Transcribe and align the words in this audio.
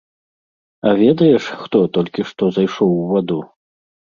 А 0.91 0.93
ведаеш, 1.01 1.45
хто 1.65 1.77
толькі 1.99 2.21
што 2.31 2.43
зайшоў 2.57 2.89
у 3.03 3.07
ваду? 3.13 3.39